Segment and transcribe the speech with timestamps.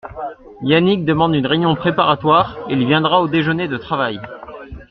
[0.63, 4.19] Yannig demande une réunion préparatoire et il viendra au déjeuner de travail.